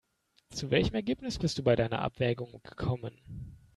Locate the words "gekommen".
2.63-3.21